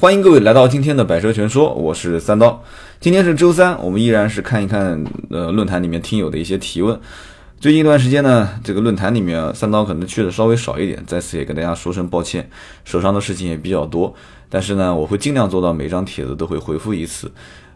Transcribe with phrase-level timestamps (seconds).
[0.00, 2.62] 欢迎各位来到今天的百车全说，我是三刀。
[3.00, 6.96] 今天是周三，我们依然是看一看呃论坛里面听友的一些提问。
[7.58, 12.48] 最近一段时间呢，这个论坛里面三刀可能去的稍微少一点，在此也跟大家说声抱歉，
[12.84, 14.14] 手上的事情也比较多。
[14.48, 17.28] 但是呢，我会尽量做到每张帖子都会回复一次。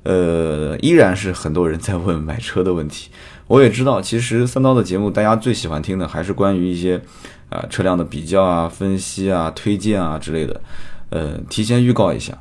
[0.05, 3.11] 呃，依然是很多人在问买车的问题。
[3.49, 7.03] 我也知道，其实三刀的节目大家最喜欢听的还是关于一些
[7.49, 10.61] 啊车辆的比较啊、分析啊、推荐啊之类的。
[11.13, 12.33] 呃，提前预告一下，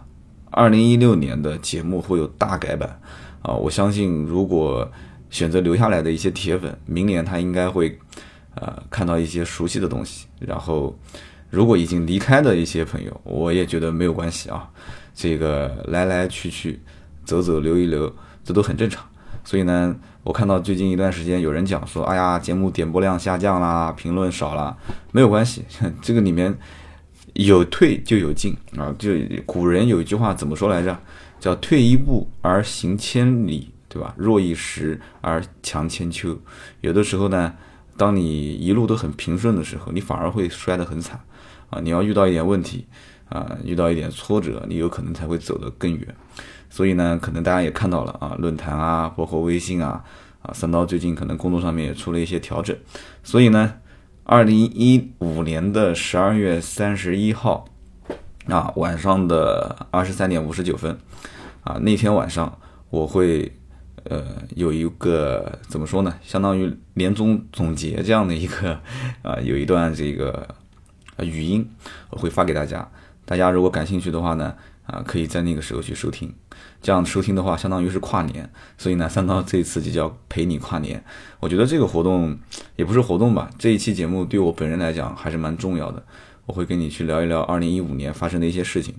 [0.49, 3.01] 二零一六年的节目会有大改版
[3.41, 3.53] 啊！
[3.53, 4.89] 我相信，如果
[5.29, 7.99] 选择留下来的一些铁粉，明年他应该会
[8.55, 10.27] 呃看到一些熟悉的东西。
[10.39, 10.97] 然后，
[11.49, 14.69] 如果已经离开的一些朋友，我也觉得没有关系啊。
[15.13, 16.79] 这个来来去去，
[17.25, 18.09] 走走留一留，
[18.41, 19.03] 这都很正常。
[19.43, 19.93] 所以呢，
[20.23, 24.77] 我看到最近一段时间有人讲说，哎呀，节目点播量下降啦，评论少了，
[25.11, 25.65] 没有关系，
[26.01, 26.57] 这个里面。
[27.33, 28.93] 有退就有进啊！
[28.99, 29.11] 就
[29.45, 30.99] 古人有一句话怎么说来着？
[31.39, 36.37] 叫“退一步而行千里”，对吧？“弱一时而强千秋”。
[36.81, 37.53] 有的时候呢，
[37.97, 41.19] 当你一路都很平顺的时候，你反而会摔得很惨
[41.71, 41.79] 啊！
[41.81, 42.85] 你要遇到一点问题
[43.29, 46.15] 啊，遇到一点挫折，你有可能才会走得更远。
[46.69, 50.03] 所以呢，可能大家也看到了啊，论坛啊，包括微信啊，
[50.43, 52.77] 啊，三刀最近可能工作上面也出了一些调整。
[53.23, 53.73] 所以呢。
[54.31, 57.65] 二零一五年的十二月三十一号，
[58.47, 60.97] 啊，晚上的二十三点五十九分，
[61.65, 62.57] 啊，那天晚上
[62.89, 63.51] 我会，
[64.05, 68.79] 呃，有一个怎么说呢，相当于年终总结这样的一个，
[69.21, 70.47] 啊，有一段这个
[71.19, 71.69] 语音，
[72.09, 72.89] 我会发给大家，
[73.25, 74.55] 大家如果感兴趣的话呢。
[74.87, 76.33] 啊，可以在那个时候去收听，
[76.81, 78.49] 这样收听的话，相当于是跨年。
[78.77, 81.03] 所以呢，三刀这一次就叫陪你跨年。
[81.39, 82.37] 我觉得这个活动
[82.75, 86.03] 也不是活动吧，这一期节目对我本人来讲还是蛮重要的。
[86.47, 88.95] 我会跟你去聊一聊2015年发生的一些事情，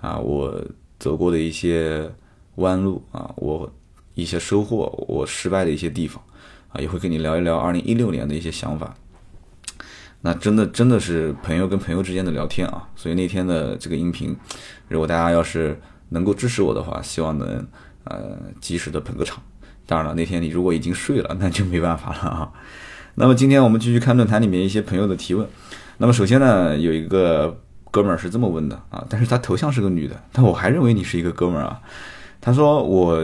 [0.00, 0.64] 啊，我
[0.98, 2.10] 走过的一些
[2.54, 3.70] 弯路啊，我
[4.14, 6.22] 一些收获，我失败的一些地方，
[6.68, 8.94] 啊，也会跟你聊一聊2016年的一些想法。
[10.22, 14.34] 那真的真的是朋友跟朋友之间的聊天啊，所以那天的这个音频，
[14.88, 15.78] 如果大家要是
[16.10, 17.66] 能够支持我的话，希望能
[18.04, 19.42] 呃及时的捧个场。
[19.86, 22.50] 当然了，那天你如果已经睡了，那就没办法了啊。
[23.14, 25.48] 那么今天我们继续看论坛里面一些朋友的提问。
[25.98, 27.58] 那么首先呢，有一个
[27.90, 31.80] 哥们儿是这么问的啊，但是他头像是个女的，但我还认为你是一个哥们儿啊。
[32.40, 33.16] 他说我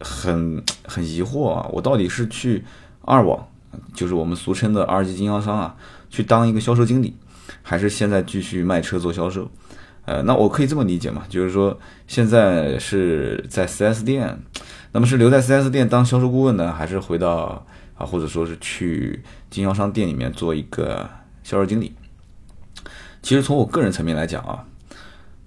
[0.00, 2.64] 很很疑惑啊，我到底是去
[3.02, 3.48] 二网，
[3.94, 5.74] 就是我们俗称的二级经销商啊。
[6.08, 7.16] 去当一个销售经理，
[7.62, 9.50] 还是现在继续卖车做销售？
[10.10, 11.78] 呃，那我可以这么理解嘛，就是说
[12.08, 14.36] 现在是在 4S 店，
[14.90, 21.08] 那么是留在 4S 店当销售顾问呢，还是回到啊，或者说是去经销商店里面做一个
[21.44, 21.94] 销售经理？
[23.22, 24.64] 其实从我个人层面来讲啊，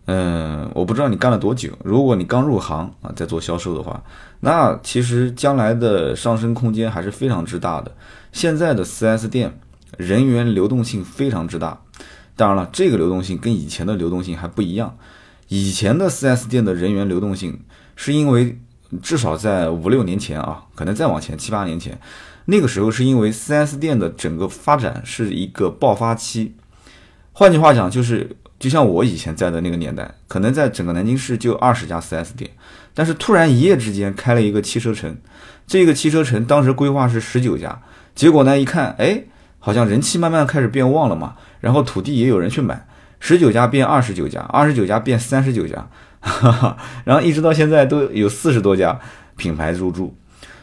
[0.05, 4.01] 嗯，我不知道你干了多久，如果你刚入行啊，在做销售的话，
[4.39, 7.91] 那其实将来的上升空间还是非常之大的。
[8.31, 9.59] 现在的 4S 店。
[9.99, 11.79] 人员流动性非常之大，
[12.35, 14.97] 当然了，这个流动性跟以前的流动性还不一样。
[15.49, 17.59] 以前的 4S 店的人员流动性，
[17.95, 18.57] 是因为
[19.03, 21.99] 至少在五六年前啊，可能再往前七八年前，
[22.45, 26.55] 那个时候是因为 4S 店的整个发展是一个爆发期。
[27.33, 32.49] 换句话讲，就是就像我以前在的那个年代，可能在整个南京市就二十家 4S 店，
[32.95, 35.15] 但是突然一夜之间开了一个汽车城，
[35.67, 37.79] 这个汽车城当时规划是十九家，
[38.15, 39.25] 结果呢一看，哎。
[39.65, 42.85] 好像人气慢慢开始变旺了嘛，然后土地也有人去买，
[43.21, 45.87] 十九家变二十九家，二十九家变三十九家，
[47.05, 48.99] 然后一直到现在都有四十多家
[49.37, 50.13] 品牌入驻，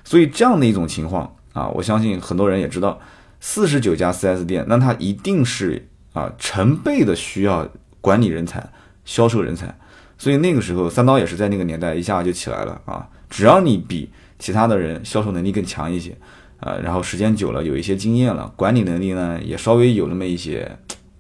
[0.05, 3.01] 所以这样的一种情况啊，我相信很多人也知道，
[3.41, 7.67] 四十九家 4S 店，那它一定是啊成倍的需要
[8.03, 8.63] 管理人才、
[9.07, 9.75] 销售人才，
[10.19, 16.15] 所以那个时候三刀也是在那个年代一下就起来了啊，只要你比其他的人销售能力更强一些。
[16.61, 20.77] 啊，然后时间久了，有一些经验了，管理能力呢也稍微有那么一些，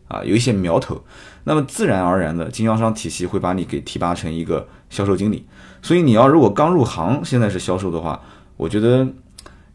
[0.07, 1.03] 啊，有一些苗头，
[1.45, 5.47] 那么自然而然的经销商体系会把你给提拔成一个销售经理。
[5.81, 8.21] 所以你要如果刚入行，现在是销售的话，
[8.59, 9.09] 我觉得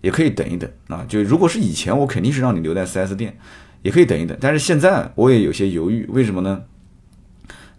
[0.01, 1.03] 也可以等一等啊。
[1.07, 3.35] 就如果是以前，我肯定是让你留在 4S 店，
[3.81, 4.37] 也可以等一等。
[4.39, 6.61] 但是现在我也有些犹豫，为什么呢？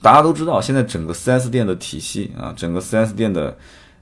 [0.02, 3.56] 大家都知道，现在整个 4S 店的体系啊，整个 4S 店的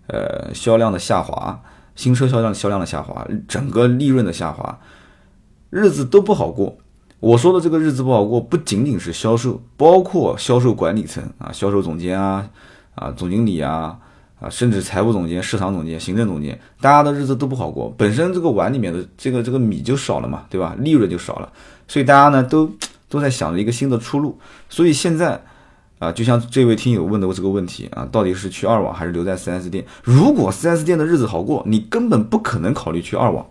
[0.06, 1.62] 呃销量的下滑。
[1.96, 4.78] 新车销量销量的下滑，整个利润的下滑，
[5.70, 6.76] 日子都不好过。
[7.20, 12.48] 我说的这个日子不好过，不仅仅是销售，包括销售管理层啊，销售总监啊，
[12.94, 13.98] 啊总经理啊，
[14.40, 17.94] 啊甚至财务总监、市场总监、行政总监，大家的日子都不好过。
[17.96, 20.76] 本身这个碗里面的这个这个米就少了嘛，对吧？
[20.78, 21.52] 利润就少了，
[21.88, 22.70] 所以大家呢都
[23.08, 24.38] 都在想着一个新的出路。
[24.68, 25.40] 所以现在。
[26.04, 29.84] 啊，就像这位听友问的我这个问题啊，到底是去二网还是留在 4S 店？
[30.02, 33.46] 如果 4S 店的日子好过，你根本不可能考虑去二网。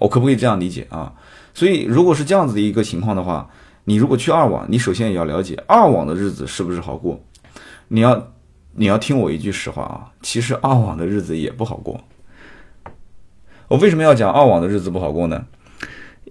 [0.00, 1.12] 我可不可以这样理解啊？
[1.52, 3.48] 所以如果是这样子的一个情况的话，
[3.84, 7.20] 你如果去二网，你首先也要了解二网的日子是不是好过。
[7.88, 8.32] 你要
[8.72, 12.00] 你要听我一句实话啊，其实二网的日子也不好过。
[13.68, 15.46] 我为什么要讲二网的日子不好过呢？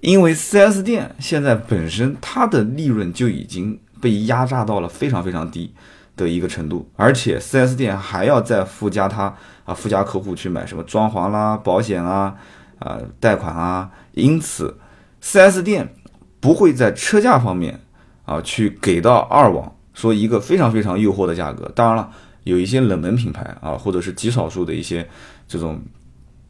[0.04, 5.74] 因为 4S 店现在本身它的利润就已经被压榨到了非常非常低
[6.16, 9.34] 的一个程度，而且 4S 店还要再附加它
[9.64, 12.36] 啊附加客户去买什么装潢啦、保险啊。
[12.80, 14.78] 啊，贷款啊，因此
[15.22, 15.96] ，4S 店
[16.42, 17.80] 不会在车价方面
[18.26, 21.72] 啊去给到二网说一个非常非常诱惑的价格。
[21.74, 22.12] 当然了，
[22.44, 25.08] 有一些冷门品牌啊，或者是极少数的一些
[25.48, 25.82] 这种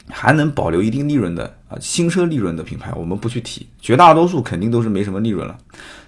[0.10, 5.58] 还能保留一定利润的啊新车利润的品牌，我们不去提，绝大多数肯定都是没什么利润了。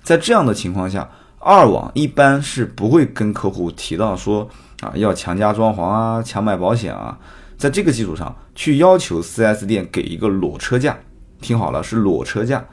[0.04, 1.10] 在这样的情况下，
[1.40, 4.50] 二网一般是不会跟客户提到说
[4.82, 7.18] 啊要强加装潢啊，强买保险啊。
[7.58, 10.98] 在这个基础上去要求 4S 店给一个裸车价，
[11.40, 12.64] 听好了，是裸车价，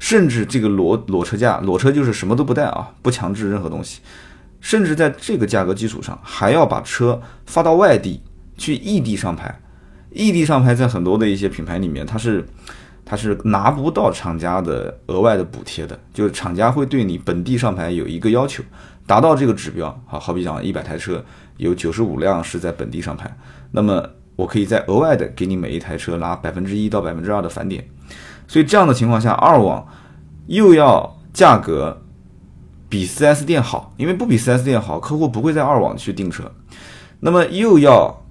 [0.00, 4.00] 甚至这个裸裸车价，裸车就是什么都不带啊，不强制任何东西，
[4.60, 8.20] 甚至在这个价格基础上还要把车发到外地
[8.58, 9.60] 去异地上牌，
[10.14, 12.46] 异地上牌在很多的一些品牌里面，它是
[13.04, 18.62] 它是拿不到厂家的额外的补贴的，就是厂家会对你本地上牌有一个要求，
[19.06, 21.24] 达到这个指标，好好比讲一百台车
[21.56, 23.36] 有九十五辆是在本地上牌，
[23.70, 24.08] 那么。
[24.34, 27.86] 我可以再额外的给你每一台车拉百分之一到百分之二的返点，
[28.48, 29.86] 所以这样的情况下，二网
[30.46, 32.02] 又要价格
[32.88, 36.50] 比 4S 店好，因为不比 4S 店好，客户不会在二网去订车。
[37.20, 38.21] 那么又要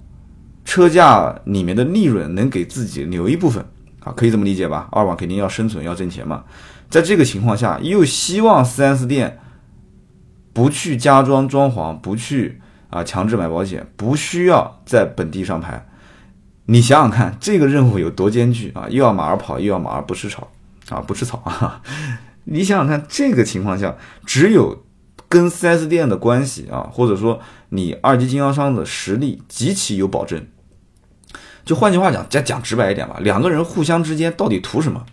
[0.72, 3.62] 车价里面的利润能给自己留一部分
[4.00, 4.88] 啊，可以这么理解吧？
[4.90, 6.44] 二网肯定要生存要挣钱嘛，
[6.88, 9.38] 在这个情况下，又希望 4S 店
[10.54, 15.86] 不去加装装潢，不去啊强制买保险，不需要在本地上牌。
[16.64, 18.86] 你想想看，这个任务有多艰巨啊！
[18.88, 20.48] 又要马儿跑，又要马儿不吃草
[20.88, 21.82] 啊，不吃草啊！
[22.44, 23.94] 你想想看，这个情况下，
[24.24, 24.82] 只有
[25.28, 30.46] 跟 4S 店的关系啊，或者说你二级经销商的实力极其有保证。
[31.64, 35.04] 就换句话讲，再讲直白一点吧，两个人互相之间到底图什么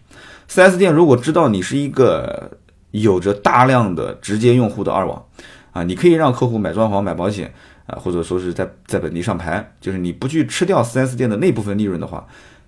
[0.50, 2.58] ？4S 店如果知道你是一个
[2.92, 5.26] 有着大量的直接用户的二网
[5.72, 7.54] 啊，你可以让客户买装潢、买保险。
[7.90, 12.24] 啊，或者说是在在本地上牌，就是你不去吃掉 4S 店的那部分利润的话，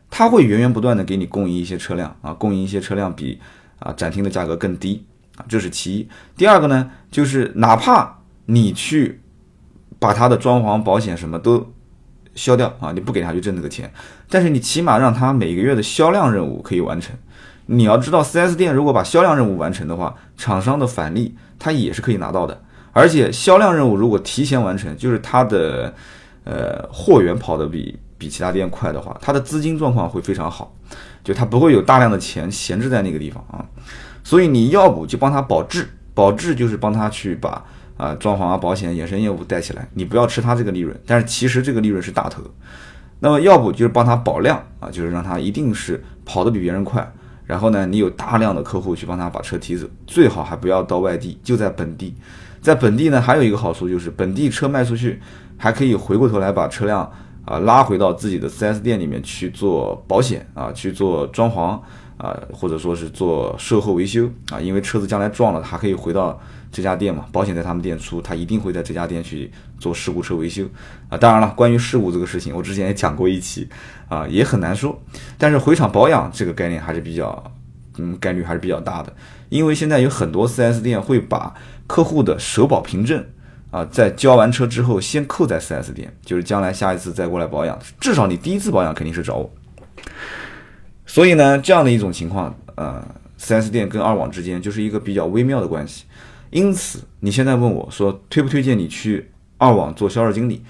[0.09, 3.39] 他会源源不断的给你供应一些车辆啊，供应一些车辆比
[3.77, 5.05] 啊展厅的价格更低
[5.35, 6.09] 啊，这是其一。
[6.35, 8.17] 第二个呢，就是哪怕
[8.47, 9.21] 你去
[9.99, 11.71] 把他的装潢、保险什么都
[12.35, 13.91] 消掉啊，你不给他去挣这个钱，
[14.29, 17.15] 但是你起码让他每个月的销量任务可以完成。
[17.67, 22.61] 你要知道，4S 店如果把销量任务完成的话，厂商的返利他也是可以拿到的。
[22.91, 25.93] 而且销量任务如果提前完成，就是他的
[26.43, 30.75] 呃货源跑得比比其他店快的话，他的资金状况会非常好，
[31.23, 33.63] 就他不会有大量的钱闲置在那个地方啊。
[34.23, 37.63] 所以你要不就帮他保质，保质就是帮他去把
[38.01, 42.41] 啊装潢啊保险衍生业务带起来，你不要吃他这个利润，但是其实这个利润是大头。
[43.19, 47.07] 那么要不就是帮他保量啊，就是让他一定是跑得比别人快，
[47.45, 52.15] 然后呢你有大量的客户去帮他把车提走，最好还不要到外地，就在本地。
[52.59, 55.21] 在本地呢，还有一个好处就是本地车卖出去，
[55.57, 57.11] 还可以回过头来把车辆
[57.45, 61.79] 啊拉回到自己的 4S 店里面去做保险啊，去做装潢
[62.17, 64.59] 啊，或者说是做售后维修啊。
[64.59, 66.39] 因为车子将来撞了，它可以回到
[66.71, 70.65] 这家店嘛，保险在他们店出，他一定会在这家店去做事故车维修
[71.09, 71.17] 啊。
[71.17, 73.67] 当然了，关于事故这个事情，我之前也讲过一期
[74.07, 74.97] 啊，也很难说。
[75.37, 77.51] 但是回厂保养这个概念还是比较，
[77.97, 79.13] 嗯，概率还是比较大的，
[79.49, 81.53] 因为现在有很多 4S 店会把
[81.87, 83.21] 客户的首保凭证
[83.69, 89.53] 啊，在交完车之后，先扣在 4S 店，就是将来下一次再过来保养，至少你第一次保养肯定是找我。
[91.05, 93.05] 所以呢，这样的一种情况，呃
[93.37, 96.05] ，4S 店跟二网之间就是一个比较微妙的关系。
[96.51, 100.61] 因此，你现在问我说推不推荐你去二网做销售经理？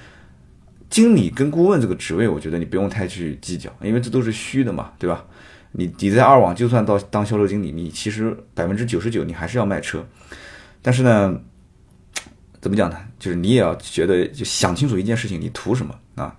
[0.89, 5.25] 经理跟顾问这个职位，我觉得你不用太去计较，因为这都是虚的嘛，对吧？
[5.71, 10.05] 你你在二网就算到当销售经理，你其实百分之九十九你还是要卖车。
[10.81, 11.39] 但是呢，
[12.59, 12.97] 怎么讲呢？
[13.17, 16.35] 就是你也要觉得，就想清楚一件事情，你图什么啊？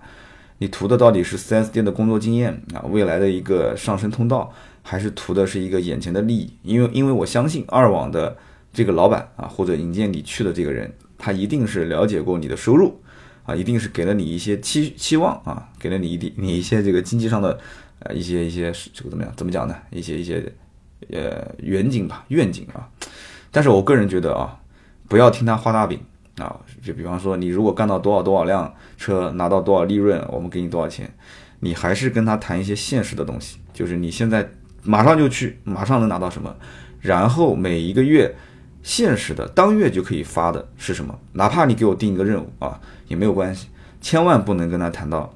[0.59, 6.53] 你图的到底是 4S 店的工作经验啊，未来的一个上升通道，还是图的是一个眼前的利益？
[6.61, 8.37] 因为，因为我相信二网的
[8.73, 12.99] 这个老板啊，或者引荐你去的这个人，他一定是了解过你的收入
[13.43, 17.59] 啊，一定是给了你一些期期望啊，给了你一点 你一些这个经济上的
[17.99, 19.31] 呃一些一些这个怎么样？
[19.37, 19.75] 怎么讲呢？
[19.91, 20.43] 一些一些
[21.11, 22.89] 呃远景吧，愿景啊。
[23.51, 24.59] 但是我个人觉得啊，
[25.07, 25.99] 不要听他画大饼
[26.37, 26.59] 啊。
[26.81, 31.13] 就比方说，你如果干到多少多少辆车，拿到多少利润，我们给你多少钱，
[31.59, 34.49] 你还是跟他谈一些现实的东西，就是你现在
[34.81, 36.53] 马上就去，马上能拿到什么，
[36.99, 38.35] 然后每一个月
[38.83, 43.69] 现实的当月就可以发的是什么，哪怕你给我定一个任务啊，也没有关系，
[44.01, 45.33] 千万不能跟他谈到。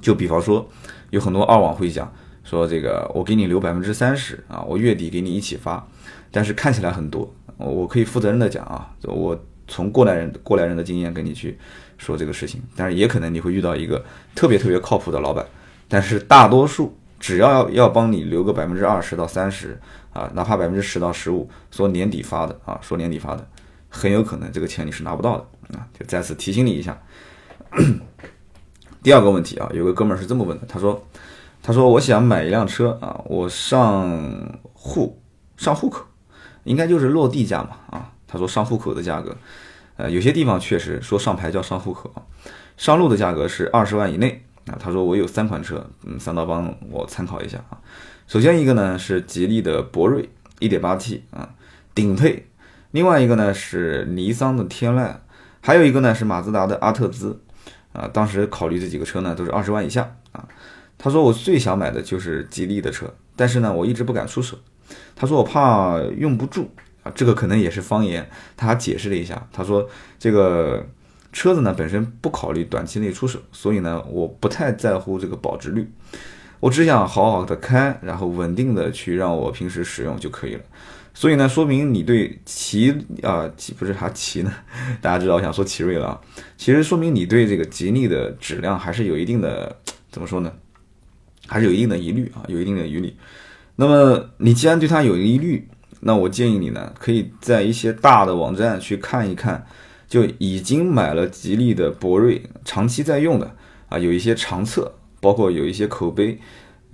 [0.00, 0.68] 就比方说，
[1.10, 2.12] 有很多二网会讲
[2.44, 5.86] 说这个我给你留百分之三十啊，我月底给你一起发，
[6.30, 11.56] 但是看起来很多，我可以负责任的讲啊，我从过来人过来人的经验跟你去
[11.96, 14.04] 说这个事情，但是也可能你会遇到一个
[14.34, 15.46] 特别特别靠谱的老板，
[15.88, 19.80] 但是大多数只要要要帮你留个百分之二十到三十
[20.12, 23.48] 啊，哪怕百分之十到十五，说年底发的啊，说年底发的，
[23.88, 27.00] 很有可能这个钱你是拿不到的啊，就再次提醒你一下。
[29.04, 31.00] 第二个问题啊，有个哥们儿是这么问的，他说
[31.62, 35.22] ：“他说我想买一辆车啊，我上户
[35.56, 36.04] 上户口，
[36.64, 38.12] 应该就是落地价嘛啊。
[38.26, 39.36] 他说上户口的价格，
[39.96, 42.12] 呃，有些地方确实说上牌叫上户口，
[42.76, 44.78] 上路的价格是二十万以内啊。
[44.78, 47.80] 他说我有三款车，嗯，三刀帮我参考一下啊。
[48.26, 50.28] 首先一个呢是吉利的博瑞
[50.60, 51.50] 1.8T 啊，
[51.94, 52.44] 顶配；
[52.90, 55.16] 另外一个呢是尼桑的天籁，
[55.60, 57.40] 还有一个呢是马自达的阿特兹。”
[57.92, 60.48] 啊，当时考虑这几个车呢，都是二十万以下啊。
[60.96, 64.56] 他说我最想买的就是吉利的车，但是呢，我一直不敢出手。
[65.14, 66.70] 他说我怕用不住
[67.02, 68.30] 啊，这个可能也是方言。
[68.56, 69.86] 他还解释了一下，他说
[70.18, 70.86] 这个
[71.32, 75.90] 车子呢本身不考虑短期内出手，所以呢，我不太在乎这个保值率，
[76.60, 80.60] 我只想好好的开，然后稳定的去让我平时使用就可以了。
[81.14, 84.52] 所以呢，说明你对奇啊，奇不是啥奇呢？
[85.00, 86.20] 大家知道我想说奇瑞了啊。
[86.56, 89.76] 其实说明你对这个吉利的质量还是有一定的
[90.10, 90.52] 怎么说呢？
[91.46, 93.14] 还是有一定的疑虑啊，有一定的疑虑。
[93.76, 95.68] 那么你既然对它有疑虑，
[96.00, 99.66] 那我建议你呢，可以在一些大的网站去看一看，
[100.12, 103.56] 就已经买了吉利的博瑞，长期在用的
[103.88, 104.92] 啊，有一些长测，
[105.22, 106.38] 包括有一些口碑，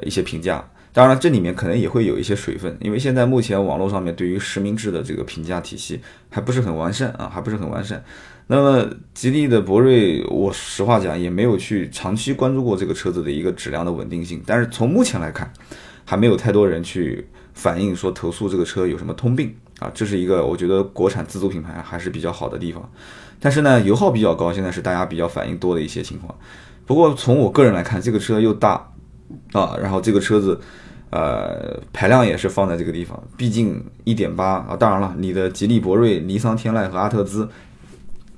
[0.05, 0.71] 一些评价。
[0.93, 8.01] 当然，这里面可能也会有一些水分，因为现在目前网络上面对于实名制的这个评价体系还不是很完善啊，还不是很完善。
[8.47, 15.53] 那么吉利的博瑞，我实话讲也没有去长期关注过这个车子的一个质量的稳定性，但是从目前来看，
[16.05, 22.91] 还没有太多人去反映说投诉这个车有什么通病啊，这是一个我觉得国产自主品牌还是比较好的地方。
[23.41, 26.35] 但是呢，油耗比较高，现在是大家比较反应多的一些情况。
[26.87, 28.93] 不过从我个人来看，这个车又大。
[29.53, 30.59] 啊，然后这个车子，
[31.11, 34.75] 呃，排量也是放在这个地方，毕竟一点八啊。
[34.75, 37.47] 当然了，你的吉利博瑞、尼桑天籁和阿特兹，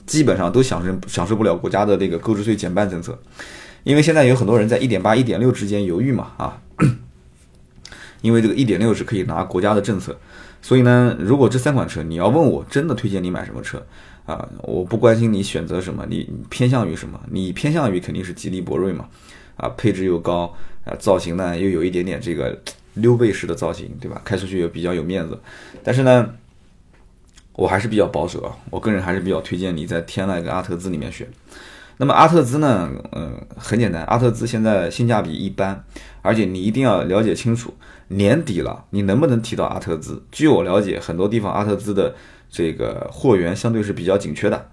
[0.04, 3.16] 基本上都享受享受不了国家的这个购置税减半政策，
[3.84, 6.60] 因为现在有很多人在一点八、一点六之间犹豫嘛啊。
[8.20, 10.18] 因为这个一点六是可以拿国家的政策，
[10.62, 13.84] 所以呢，如果这三款车你要问我，真的推荐你买什么车
[14.26, 14.48] 啊？
[14.62, 17.20] 我不关心你选择什么，你偏向于什么？
[17.30, 19.08] 你偏向于肯定是吉利博瑞嘛。
[19.56, 20.54] 啊，配置又高，
[20.86, 22.58] 啊，造型呢又有一点点这个
[22.94, 24.18] 溜背式的造型，对吧？
[24.24, 25.38] 开出去也比较有面子。
[25.84, 26.30] 但是呢，
[27.52, 31.28] 我还是比较保守啊，我个人还是比较推荐你在天籁跟阿特兹里面选。
[31.98, 35.84] 那么阿特兹呢，嗯，很简单，阿特兹现在性价比一般，
[36.22, 37.74] 而且你一定要了解清楚，
[38.10, 40.22] 年底了你能不能提到阿特兹？
[40.32, 42.14] 据我了解，很多地方阿特兹的
[42.50, 44.68] 这个货源相对是比较紧缺的。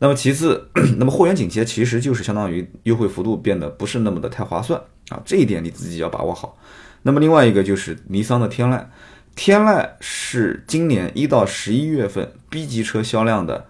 [0.00, 0.68] 那么其次，
[0.98, 4.80] 那么货源紧缺其实就是相当于优惠幅度变得不是那么的太划算
[5.10, 6.56] 啊，这一点你自己要把握好。
[7.02, 8.86] 那么另外一个就是尼桑的天籁，
[9.36, 13.66] 天籁是今年一到十一月份 B 级车销量的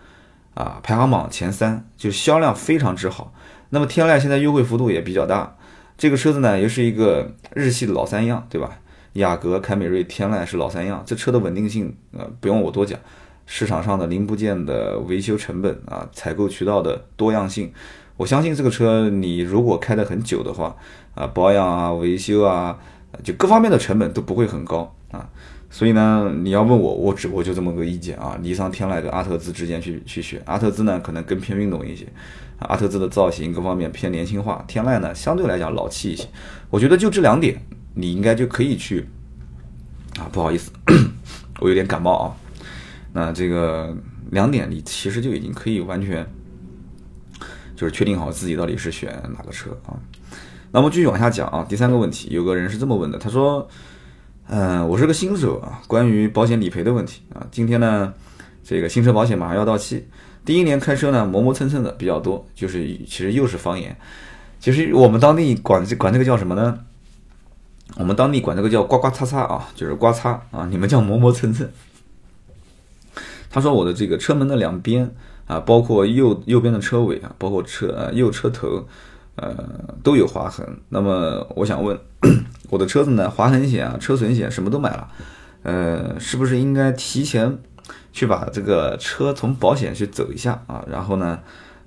[0.54, 3.34] 啊排行榜前三，就销量非常之好。
[3.68, 5.56] 那么天籁现在优惠幅度也比较大，
[5.98, 8.78] 这个车子呢也是一个日系的老三样，对吧？
[9.14, 12.98] 雅阁、凯美瑞、天籁是老三样，这车的稳定性呃不用我多讲。
[13.46, 17.72] 市场上的零部件的维修成本啊，采购渠道的多样性，
[18.16, 20.76] 我相信这个车你如果开得很久的话，
[21.16, 22.78] 啊，保养啊、维修啊，
[23.24, 25.28] 就各方面的成本都不会很高啊。
[25.68, 28.38] 所以呢，你要问我，我只我就这么个意见啊。
[28.40, 32.06] 尼桑天籁跟阿特兹之间去去选，阿特兹呢可能更偏运动一些，
[32.58, 36.28] 阿特兹的造型各方面偏年轻化，天籁呢相对来讲老气一些。
[36.70, 37.60] 我觉得就这两点，
[37.94, 39.06] 你应该就可以去
[40.18, 40.28] 啊。
[40.32, 40.70] 不好意思，
[41.60, 42.36] 我有点感冒啊。
[43.12, 43.96] 那这个
[44.30, 46.24] 两点，你其实就已经可以完全
[47.74, 49.98] 就是确定好自己到底是选哪个车啊。
[50.70, 53.68] 那么继续往下讲啊，第三个问题，有个人是这么问的，他说
[54.46, 57.44] ：“嗯，我是个新手啊，关于保险理赔的问题啊。
[57.50, 58.14] 今天呢，
[58.62, 60.06] 这个新车保险马上要到期，
[60.44, 63.96] 第一年开车呢磨磨蹭蹭的比较多，就是其实又是方言。
[64.60, 66.78] 其实我们当地管这管这个叫什么呢？
[67.96, 71.68] 我们当地管这个叫刮刮擦擦啊，就是刮擦啊，你们叫磨磨蹭蹭。”
[73.50, 75.12] 他说我的这个车门的两边
[75.46, 78.86] 啊，包括右右边的车尾啊，包括车呃右车头，
[79.34, 79.56] 呃
[80.04, 80.64] 都有划痕。
[80.88, 81.98] 那么我想问，
[82.70, 85.08] 我的车子呢，划痕险啊、车损险什么都买了，
[85.64, 87.58] 呃，是不是应该提前
[88.12, 90.84] 去把这个车从保险去走一下啊？
[90.88, 91.40] 然后呢，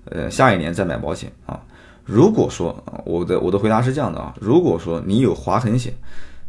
[0.06, 1.62] 呃，下一年再买保险啊？
[2.06, 5.94] 如果说我的我的回答是这样的啊，如果说你有划痕险，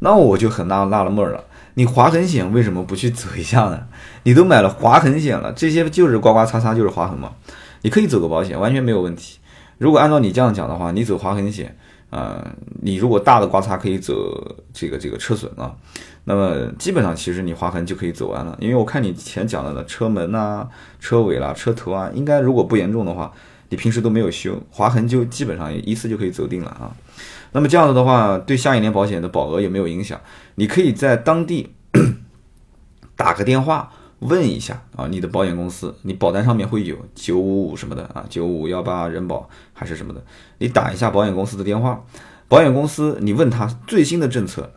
[0.01, 1.45] 那我就很纳纳了闷了。
[1.75, 3.87] 你划痕险为什么不去走一下呢？
[4.23, 7.33] 你都买了划痕险了，这些就是刮刮擦擦就是划痕嘛。
[7.83, 9.39] 你可以走个保险，完全没有问题。
[9.79, 11.77] 如果按照你这样讲的话，你走划痕险，
[12.11, 12.47] 啊，
[12.81, 14.15] 你如果大的刮擦可以走
[14.73, 15.75] 这个这个车损啊，
[16.25, 18.57] 那么基本上其实你划痕就可以走完了。
[18.61, 20.69] 因为我看你前讲的，车门啊、
[21.01, 23.33] 车尾啦、车头啊，应该如果不严重的话，
[23.75, 26.95] 你平时都没有修，划痕就基本上一次就可以走定了啊。
[27.51, 30.21] 那么这样子的话，对下一年保险的保额有没有影响？
[30.55, 31.75] 你可以在当地
[33.17, 40.25] 打个电话问一下啊，你的保险公司，你保单上面会有九五五什么的啊，九五幺八人保还是什么的，
[40.59, 42.05] 你打一下保险公司的电话，
[42.47, 44.73] 保险公司你问他最新的政策，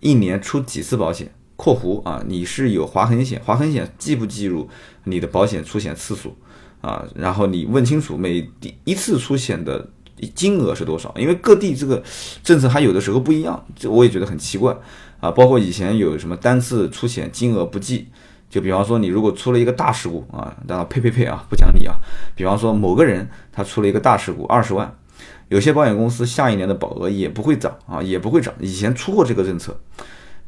[0.00, 4.68] 一年出几次保险？（括弧啊，你是有划痕险，划痕险记不计入
[5.04, 6.36] 你的保险出险次数
[6.80, 7.04] 啊？
[7.14, 9.88] 然后你问清楚每第一次出险的。
[10.34, 11.10] 金额是多少？
[11.16, 12.02] 因为各地这个
[12.44, 14.76] 政策还有的时候不一样，这我也觉得很奇怪
[15.18, 15.30] 啊。
[15.30, 18.06] 包括以前有什么单次出险金额不计，
[18.50, 21.94] 就比方说你如果出了一个大事故啊，当然呸呸呸啊，不讲理啊。
[22.36, 24.94] 比方说某个人他出了一个大事故，二十万，
[25.48, 28.52] 有些保险公司下一年的保额也不会涨啊，也不会涨。
[28.60, 29.74] 以前出过这个政策，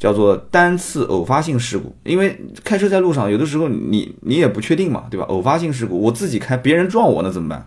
[0.02, 5.24] 叫做单次偶发性事故，因为开车在路上有的时候你你也不确定嘛，对吧？
[5.26, 7.64] 偶发性事故，我自己开，别人撞我那怎么办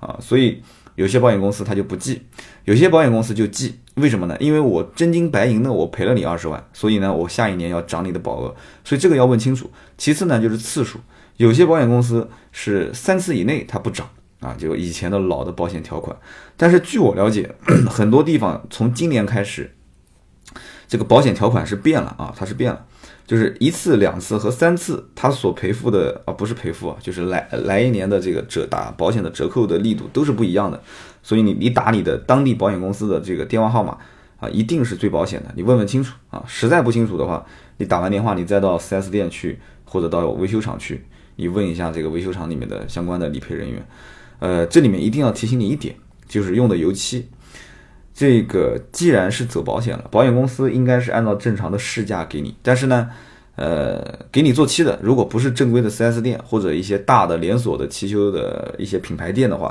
[0.00, 0.16] 啊？
[0.20, 0.60] 所以。
[0.96, 2.22] 有些保险公司它就不记，
[2.64, 4.34] 有些保险公司就记，为什么呢？
[4.40, 9.70] 因为我真金白银的我赔了你二十万，所以呢，我下一年要涨你的保额，所以这个要问清楚。
[9.98, 10.98] 其次呢，就是次数，
[11.36, 14.08] 有些保险公司是三次以内它不涨
[14.40, 16.16] 啊，就以前的老的保险条款。
[16.56, 17.54] 但是据我了解，
[17.90, 19.75] 很多地方从今年开始，
[20.88, 22.84] 这个保险条款是变了啊，它是变了。
[23.26, 30.80] 就是一次、两次和三次，它所赔付的啊，不是赔付啊，就是来来一年的这个折打保险的折扣的力度都是不一样的。
[31.24, 33.98] 所以你你打你的当地保险公司的这个电话号码
[34.38, 35.52] 啊，一定是最保险的。
[35.56, 37.44] 你问问清楚啊，实在不清楚的话，
[37.78, 43.84] 你打完电话你再到 4S 店去或者到维修厂去，你问一下这个维修厂里面的相关的理赔人员。
[44.38, 45.96] 呃，这里面一定要提醒你一点，
[46.28, 47.28] 就是用的油漆。
[48.18, 52.56] 这个既然是走保险了，保险公司应该是按照正常的市价给你。
[52.62, 53.10] 但是呢，
[53.56, 59.70] 呃，给你做漆的，如果不是正规的 4S 店或者一些大的连锁的汽修的一些品牌店的话，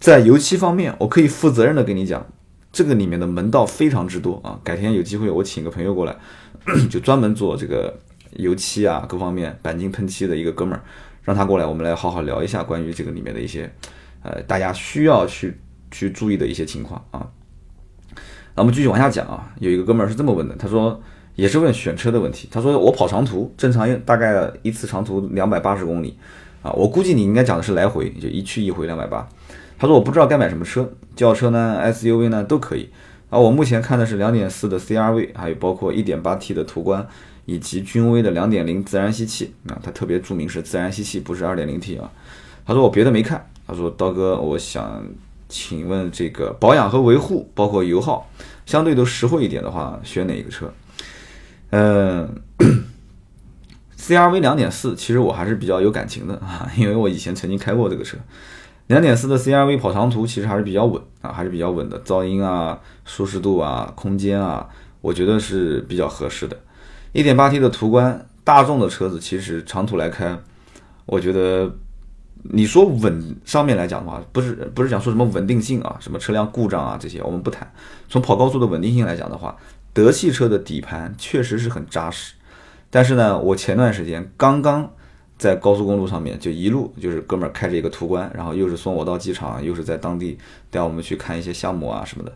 [0.00, 2.26] 在油漆方面，我可以负责任的跟你讲，
[2.72, 4.58] 这个里面的门道非常之多啊。
[4.64, 6.16] 改天有机会我请个朋友过来，
[6.88, 7.94] 就专门做这个
[8.36, 10.82] 油漆啊各方面钣金喷漆的一个哥们儿，
[11.22, 13.70] 让他过来，我们来好好聊一下关于这个里面的一些，
[14.22, 15.54] 呃，大家需要去
[15.90, 17.28] 去注意的一些情况啊。
[18.56, 20.98] 那我们继续往下讲啊，有一个哥们儿是这么问的，他说
[21.34, 22.48] 也是问选车的问题。
[22.50, 26.16] 他说我跑长途，正常大概一次长途两百八十公里
[26.62, 29.28] 啊，我估计你应该讲的是来回，就一去一回两百八。
[29.78, 32.88] 他说我不知道该买什么车，轿车呢，SUV 呢都可以
[33.28, 33.38] 啊。
[33.38, 37.06] 我目前看的是两点四的 CRV，还有包括一点八 T 的途观，
[37.44, 42.10] 以及君威的两点零自然吸气啊，它特别注明是自然吸气，不是二点零 T 啊。
[42.64, 45.04] 他说我别的没看，他说刀哥，我想。
[45.48, 48.28] 请问这个保养和维护，包括油耗，
[48.66, 50.72] 相对都实惠一点的话，选哪一个车？
[51.70, 52.42] 嗯
[53.98, 58.16] ，CRV 两点四，其实我还是比较有感情的啊， 因为我以前曾经开过这个车。
[58.88, 64.68] 两点四的 CRV 跑长途其实还是比较稳啊，还是比较稳的，噪音啊、舒适度啊、空间啊，
[65.00, 66.56] 我觉得是比较合适的。
[67.12, 70.38] 一点八 T 的途观，大众的车子其实长途来开，
[71.06, 71.72] 我觉得。
[72.52, 77.70] 你说稳上面来讲的话，不是不是讲说什么稳定性啊，什么车辆故障啊这些，我们不谈。
[78.08, 79.56] 从跑高速的稳定性来讲的话，
[79.92, 82.34] 德系车的底盘确实是很扎实。
[82.90, 84.90] 但是呢，我前段时间刚刚
[85.38, 90.38] 在高速公路上面就一路就是哥们儿开着一个途观，然后又是送我到机场，又是在当地
[90.70, 92.32] 带我们去看一些项目啊什么的。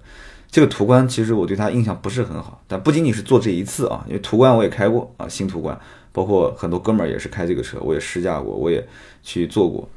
[0.50, 5.78] 这个途观其实我对它印象不是很好，但不仅仅是做这一次啊，因为途观我也开过啊，新途观。
[6.12, 8.84] 包括很多哥们儿也是开这个车，我也试驾过，我也
[9.22, 9.88] 去做过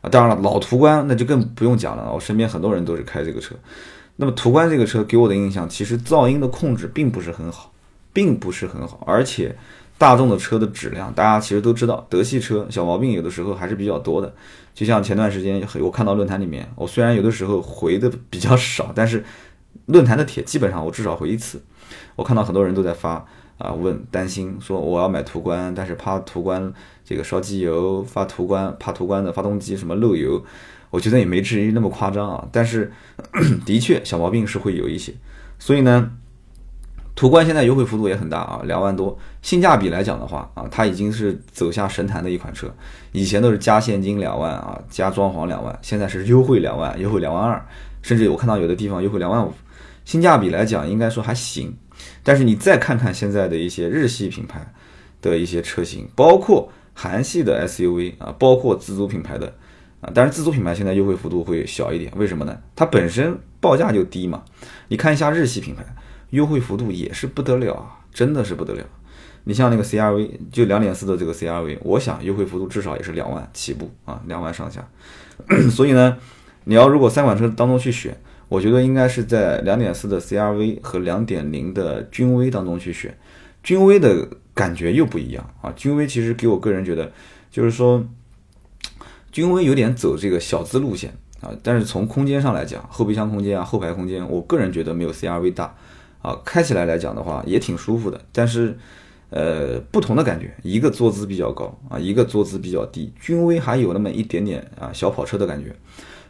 [0.00, 0.10] 啊。
[0.10, 3.54] 当然了，老途观那就更不用讲了，我身边很多人都是开这个车。
[4.16, 7.72] 那么途观这个车给我的印象，其实噪音的控制并不是很好，
[8.12, 9.02] 并不是很好。
[9.06, 9.56] 而且
[9.96, 14.32] 大众的车的质量，大家其实都知道，德系车小毛病有的时候还是比较多的。
[14.74, 19.24] 就像前段时间我看到论坛里面，我虽然有的时候回的比较少，但是
[19.86, 21.62] 论坛的帖基本上我至少回一次。
[22.14, 23.26] 我看到很多人都在发。
[23.62, 26.72] 啊问担心说我要买途观，但是怕途观
[27.04, 30.44] 这个烧机油，发途观怕途观的发动机什么漏油，
[30.90, 32.48] 我觉得也没至于那么夸张啊。
[32.50, 32.92] 但是
[33.64, 35.14] 的确小毛病是会有一些，
[35.58, 36.10] 所以呢。
[37.14, 42.74] 途观现在优惠幅度也很大啊，两万多，性价比来讲的话啊，它已经是走下神坛的一款车。
[43.12, 47.62] 以前都是加现金两万啊，加装潢两万，现在是优惠两万，优惠两万二，
[48.00, 49.52] 甚至我看到有的地方优惠两万五，
[50.06, 51.76] 性价比来讲应该说还行。
[52.22, 54.72] 但是你再看看现在的一些日系品牌
[55.20, 59.54] 的一些车型，包括韩系的 SUV 啊，包括自主品牌的
[60.00, 62.58] 啊，但是自主品牌现在优惠幅度会小一点，为什么呢？
[62.76, 64.42] 它本身报价就低嘛。
[64.88, 65.84] 你看一下日系品牌。
[66.32, 68.82] 优惠幅度也是不得了啊，真的是不得了。
[69.44, 74.88] 你像那个 CRV，就两点四的这个 CRV，我想优惠幅度至少也是两万起步啊，两万上下。
[75.70, 76.16] 所以呢，
[76.64, 78.18] 你要如果三款车当中去选，
[78.52, 83.16] 我觉得应该是在两点四的 CRV 和两点零的君威当中去选。
[83.62, 87.10] 君威的感觉又不一样啊，君威其实给我个人觉得，
[87.50, 88.04] 就是说，
[89.30, 95.74] 君威有点走这个小资路线啊，但是从空间上来讲，后备箱空间啊，后排空间，我个人觉得没有 CRV 大。
[96.20, 98.76] 啊，开起来来讲的话也挺舒服的，但是，
[99.30, 103.12] 呃，不同的感觉，一个坐姿比较高啊，一个坐姿比较低。
[103.18, 105.74] 君威还有那么一点点啊小跑车的感觉，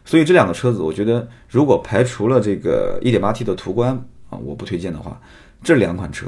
[0.05, 3.91] 所以这两个车子，我觉得如果排除了这个 1.8T 的途观
[4.29, 5.19] 啊，我不推荐的话，
[5.63, 6.27] 这两款车，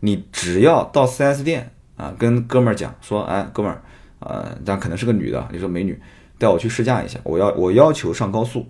[0.00, 3.82] 你只要到 4S 店啊，跟哥们儿讲说，哎，哥们儿，
[4.20, 6.00] 呃，但可能是个女的，你说美女，
[6.38, 8.66] 带我去试驾一下，我要我要求上高速。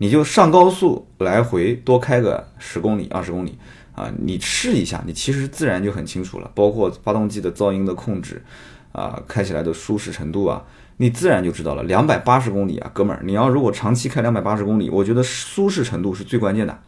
[0.00, 3.58] 你就上高速来回多开个十公里、二十公里
[3.94, 6.48] 啊，你试一下，你其实自然就很清楚了。
[6.54, 8.40] 包括发动机的噪音的控制
[8.92, 10.64] 啊，开起来的舒适程度啊，
[10.98, 11.82] 你自然就知道了。
[11.84, 16.78] 两百八十公里啊，哥们儿，你要如果长期开两百八十公里，我觉得舒适程度是最关键的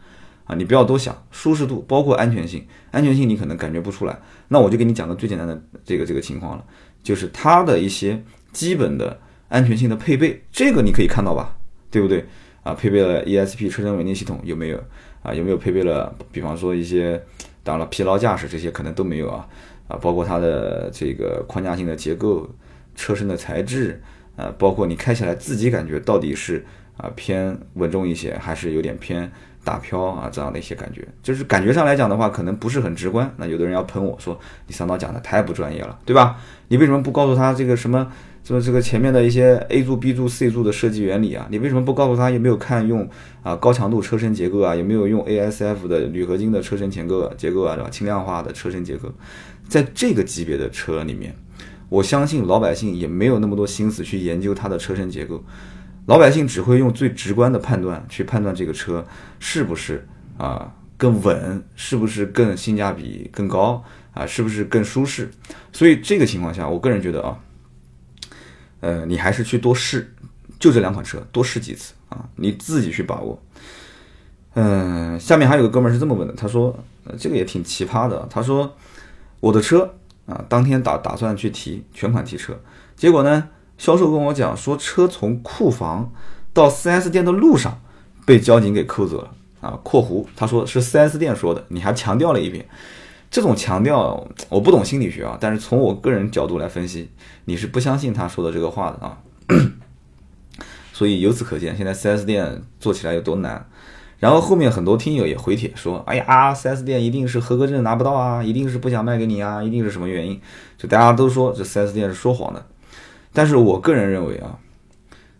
[0.45, 4.19] 啊，你不要多想舒适度，包括安全性，安全性你可能感觉不出来。
[4.49, 6.63] 那我就给你讲个最简单的这个这个情况了，
[7.01, 9.19] 就是它的一些基本的
[9.49, 11.57] 安全性的配备，这个你可以看到吧，
[11.89, 12.25] 对不对？
[12.63, 14.79] 啊，配备了 ESP 车身稳定系统有没有？
[15.23, 16.13] 啊，有没有配备了？
[16.31, 17.19] 比方说一些，
[17.63, 19.47] 当然了，疲劳驾驶这些可能都没有啊。
[19.87, 22.47] 啊，包括它的这个框架性的结构、
[22.95, 24.01] 车身的材质，
[24.35, 26.65] 啊，包括你开起来自己感觉到底是
[26.97, 29.31] 啊偏稳重一些，还是有点偏
[29.63, 33.33] 大飘啊这样的一些感觉，就是感觉上来讲的话，可能不是很直观。
[33.37, 36.37] 那有的人要喷我说你三刀讲的太不专业了，对吧？
[36.67, 38.11] 你为什么不告诉他这个什么？
[38.43, 43.07] 说这个前面的一些 A 柱、B 柱、C 柱的设计原理啊，你为什么不告诉他有没有看用
[43.43, 47.89] 啊高强度车身结构啊，有没有用 ASF 的铝合金的车身结构结构啊，对吧？
[47.91, 49.13] 轻量化的车身结构，
[49.69, 51.35] 在这个级别的车里面，
[51.91, 55.43] 我相信老百姓也没有那么多心思去研究它的车身结构，
[56.05, 59.05] 老百姓只会用最直观的判断去判断这个车
[59.39, 65.29] 是不是啊更稳，是不是更性价比更高啊，是不是更舒适。
[65.73, 67.37] 所以这个情况下，我个人觉得啊。
[68.79, 70.11] 呃，你还是去多试，
[70.57, 73.39] 就这两款车多试几次啊，你自己去把握。
[74.55, 76.73] 嗯，下面还有个哥们儿是这么问的，他说，
[77.03, 78.27] 呃，这个也挺奇葩的。
[78.27, 78.75] 他说，
[79.39, 79.93] 我的车
[80.25, 82.59] 啊，当天打打算去提全款提车，
[82.95, 86.11] 结果呢，销售跟我讲说，车从库房
[86.53, 87.81] 到 4S 店的路上
[88.25, 89.31] 被交警给扣走了
[89.61, 89.79] 啊。
[89.83, 92.65] 括弧他说是 4S 店说的，你还强调了一遍。
[93.29, 97.09] 这种强调我不懂心理学啊，但是从我个人角度来分析，
[97.45, 99.17] 你是不相信他说的这个话的啊。
[100.93, 103.65] 所以由此可见，现在 4S 店做起来有多难。
[104.21, 110.39] 然后后面很多听友也回帖说：“哎呀，4S 店一定是合格证拿不到啊，一定是不想卖给你啊，一定是什么原因？”
[110.77, 112.63] 就大家都说这 4S 店是说谎的。
[113.33, 114.59] 但是我个人认为啊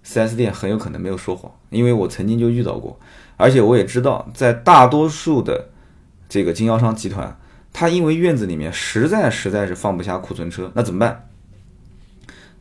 [0.04, 3.00] ，4S 店很有可能没有说谎，因为我曾经就遇到过，
[3.38, 5.70] 而且我也知道，在大多数的
[6.28, 7.38] 这个经销商集团。
[7.74, 11.30] 他因为院子里面实在实在是放不下库存车，那怎么办？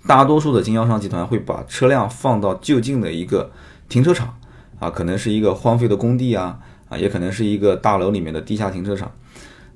[0.06, 3.50] 大多数的经销商集团会把车辆放到就近的一个
[3.88, 4.38] 停车场，
[4.80, 9.12] 啊，可能是一个荒废的工地啊，啊，也可能是一个大楼里面的地下停车场。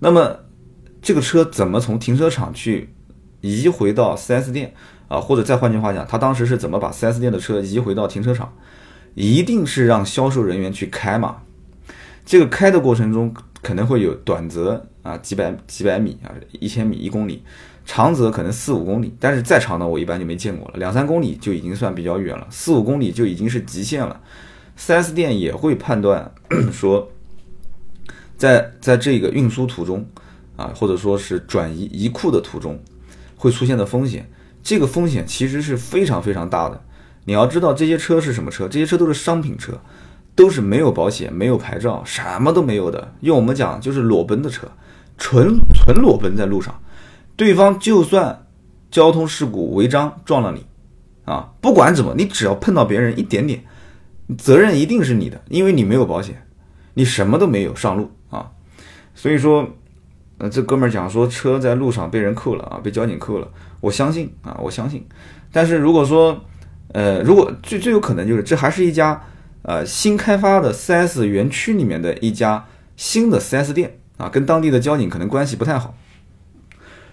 [0.00, 0.36] 那么
[1.00, 2.92] 这个车怎么从停车场去
[3.40, 4.74] 移回到 4S 店
[5.06, 5.20] 啊？
[5.20, 8.52] 或者再换句话讲，他当时是怎么把 4S 店的车移回到停车场？
[9.14, 11.36] 一定是让销售人员去开嘛？
[12.26, 14.86] 这个开的过程中可能会有短则。
[15.04, 17.42] 啊，几百几百米啊，一千米、一公里，
[17.84, 24.18] 长则可能四五公里，但是再长的我一般就没见过了，两三公里就已经算比较远了，四五公里就已经是极限了。
[24.78, 26.32] 4S 店也会判断
[26.72, 27.10] 说，
[28.37, 30.06] 在在这个运输途中
[30.56, 32.82] 啊，或者说是转移移库的途中
[33.37, 34.30] 会出现的风险，
[34.62, 36.82] 这个风险其实是非常非常大的。
[37.24, 39.80] 你要知道这些车是什么车，这些车都是商品车，
[40.34, 43.12] 都是没有保险、没有牌照、什么都没有的。
[43.20, 44.68] 用我们讲就是裸奔的车。
[45.16, 46.82] 纯纯裸奔在路上，
[47.37, 48.46] 对方就算
[48.90, 50.66] 交通事故违章撞了你，
[51.24, 53.62] 啊，不管怎么，你只要碰到别人一点点，
[54.38, 56.46] 责任一定是你的，因为你没有保险，
[56.94, 58.50] 你什么都没有上路啊。
[59.14, 59.68] 所以说，
[60.38, 63.48] 呃，这哥们儿讲说车在路上被人扣了啊，被交警扣了，
[63.80, 65.06] 我相信啊，我相信。
[65.52, 66.40] 但是如果说，
[66.92, 69.22] 呃，如果最最有可能就是这还是一家
[69.62, 75.94] 呃新开发的 4S 园区里面的一家新的 4S 店啊，跟当地的交警可能关系不太好。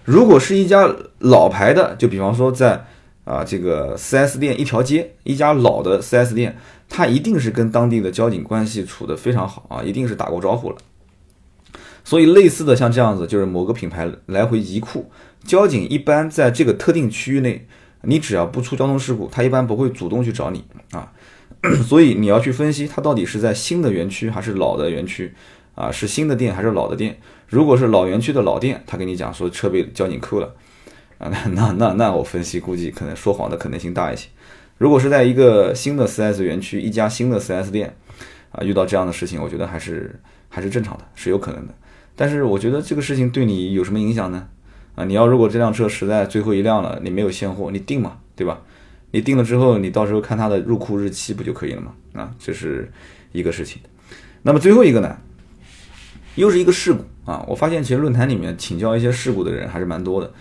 [0.04, 2.84] 如果是一家老牌的，就比方说在
[3.24, 6.56] 啊这个 4S 店一条街一家老的 4S 店，
[6.88, 10.76] 它一定是跟当地的交警关系处得非常好啊，一定是打过招呼了。
[12.04, 15.10] 所以类似的像这样子，就是某个品牌来回移库，
[15.44, 17.66] 交警一般在这个特定区域内。
[18.04, 21.12] 你只要不出交通事故，他一般不会主动去找你啊，
[21.86, 25.32] 所以你要去分析他到底是在新的园区还是老的园区
[25.76, 27.16] 啊，是新的店还是老的店？
[27.46, 30.52] 如果是老园区的老店，他跟你讲说车被交警扣了
[31.22, 34.28] 啊，那那那那我分析估计可能说谎的可能性大一些。
[34.76, 37.94] 如果是在一个新的 4S 园区，一家新的 4S 店
[38.50, 41.74] 啊，遇到这样的事情，我觉得还是还是正常的，是有可能的。
[42.16, 44.48] 但是我觉得这个事情对你有什么影响呢？
[44.96, 48.60] 啊，你要如果这辆车实在最后一辆了，你没有现货，你定嘛，对吧？
[49.12, 51.94] 你定了之后，你到时候看它的入库日期不就可以了吗？
[52.14, 52.90] 啊，这是
[53.30, 53.80] 一个事情。
[54.42, 55.16] 那么最后一个呢，
[56.34, 57.44] 又是一个事故啊。
[57.46, 60.32] 我发现其实论坛里面请教一些事故的人还是蛮多的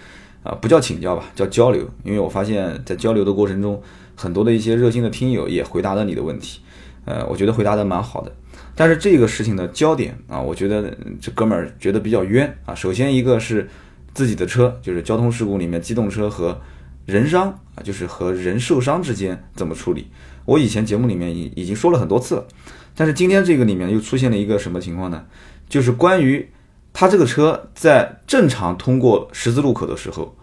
[0.44, 1.88] 啊，不叫请教吧，叫交流。
[2.04, 3.82] 因为我发现，在交流的过程中，
[4.16, 6.62] 很多的一些热心的听友也回答了你的问题，
[7.06, 8.32] 呃，我觉得回答的蛮好的。
[8.76, 12.76] 但是这个事情的焦点啊，我觉得这哥们儿觉得比较冤啊。
[12.76, 13.70] 首先一个是。
[14.14, 16.60] 自己的车就是交通事故里面机动车和
[17.06, 20.06] 人伤啊，就是和人受伤之间怎么处理？
[20.44, 22.46] 我以前节目里面已已经说了很多次了，
[22.94, 25.24] 但是今天这个里面又出现了一个什么情况呢？
[25.70, 26.46] 就是关于
[26.94, 30.36] 他这个车在正常通过十字路口的时候，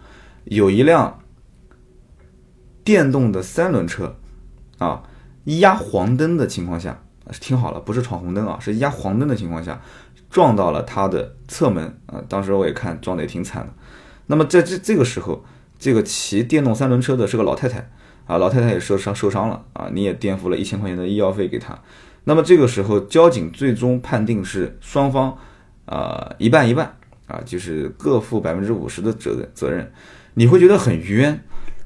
[0.45, 1.21] 有一辆
[2.83, 4.17] 电动的三轮车
[4.79, 5.03] 啊，
[5.45, 7.03] 压黄灯的情况下，
[7.41, 9.81] 听好了，不是闯红灯啊，是压黄灯的情况下。
[10.31, 12.23] 撞到了他的侧门啊！
[12.29, 13.73] 当时我也看撞得也挺惨的。
[14.27, 15.43] 那么在这这个时候，
[15.79, 17.91] 这个骑电动三轮车的是个老太太
[18.27, 19.89] 啊，老太太也受伤受伤了啊！
[19.91, 21.79] 你也垫付了一千块钱的医药费给她。
[22.25, 25.35] 那么这个时候，交警最终判定是双方
[25.89, 26.95] 啊一半一半
[27.27, 29.91] 啊，就是各负百分之五十的责任责任。
[30.35, 31.43] 你会觉得很冤，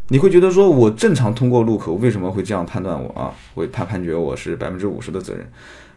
[0.09, 3.33] 你会觉得说我正常通过路口，为什么会这样判断我啊？
[3.55, 5.51] 会判判决我是百分之五十的责任。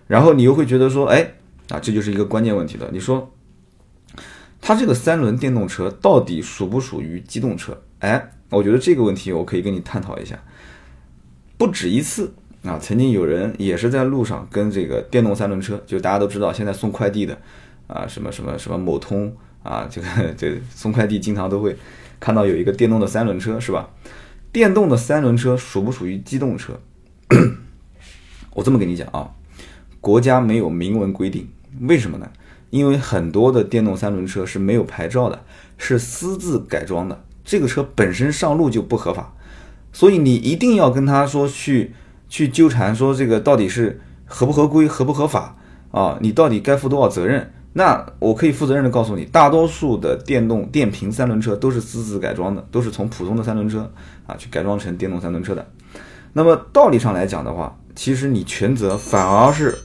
[0.08, 1.34] 然后你又会觉得说，哎。
[1.70, 2.88] 啊，这就是一个关键问题了。
[2.94, 3.34] 你说，
[4.62, 7.76] 它这个三轮电动车到底属不属于机动车？
[8.02, 10.38] 哎，我觉得这个问题我可以跟你探讨一下。
[11.58, 12.32] 不止一次
[12.64, 17.36] 啊，曾经有人也是在路上跟这个电动三轮车，就大家都知道，现在送快递的
[17.88, 21.76] 啊，什么什么什么某通啊，这个这送快递经常都会
[22.20, 23.90] 看到有一个电动的三轮车，是吧？
[24.52, 26.80] 电动的三轮车属不属于机动车？
[28.56, 29.30] 我这么跟你讲啊，
[30.00, 31.48] 国家没有明文规定。
[31.82, 32.32] 为什么呢？
[32.70, 35.44] 因为很多的电动三轮车是没有牌照的，
[35.78, 37.24] 是私自改装的。
[37.44, 39.34] 这个车本身上路就不合法，
[39.94, 41.94] 所以你一定要跟他说去
[42.28, 45.58] 去纠缠，说这个到底是合不合规、合不合法
[45.92, 46.18] 啊？
[46.22, 47.54] 你到底该负多少责任？
[47.78, 53.92] 那我可以负责任的告诉你，大多数的电动电瓶三轮车都是私自改装的，都是从普通的三轮车
[54.26, 55.68] 啊去改装成电动三轮车的。
[56.32, 59.78] 那么道理上来讲的话，其实你全责反而是。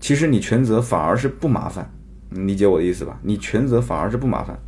[0.00, 1.88] 其实你全责反而是不麻烦，
[2.30, 3.18] 理解我的意思吧？
[3.22, 4.58] 你全责反而是不麻烦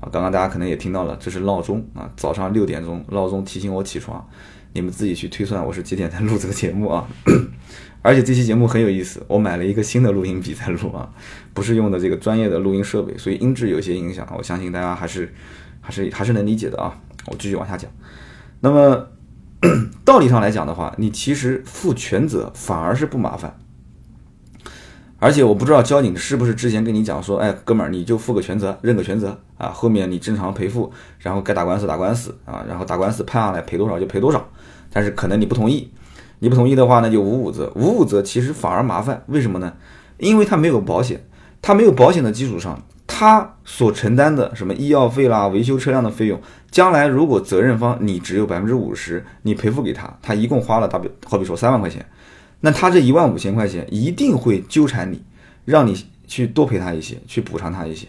[0.00, 0.08] 啊！
[0.12, 4.26] 刚刚大家可能也听到了，这是闹钟啊，早上六点钟闹钟提醒我起床，
[4.72, 7.06] 你们自己去推算我是几点在录这个节目啊？
[8.00, 11.10] 而且这期节目很有意思，我买了一个新的录音笔在录啊，
[11.52, 15.34] 不是用的这个专业的录音设备，所以音质有些影响，我相信大家还是
[15.80, 16.96] 还是还是能理解的啊！
[17.26, 17.90] 我继续往下讲，
[18.60, 19.08] 那么
[20.04, 23.58] 道理上来讲的话，你其实负全责反而是不麻烦。
[25.20, 34.48] 而且我不知道交警是不是之前跟你讲说，哎，哥们儿，你就负个全责，认个全责啊，后面你正常赔付，然后该打官司打官司啊，然后打官司判下来赔多少就赔多少。
[34.92, 35.90] 但是可能你不同意，
[36.38, 39.72] 你不同意的话呢，就五五责，五五责其实反而麻烦，为什么呢？
[40.18, 41.26] 因为他没有保险，
[41.60, 52.06] 他没有保险的基础上，他所承担的什么医药费啦、维修车辆的费用，将来如果责任方你只有百分之五十，你赔付给他，他一共花了大比好比说三万块钱。
[52.60, 55.22] 那他这一万五千块钱一定会纠缠你，
[55.64, 58.06] 让你去多赔他一些，去补偿他一些，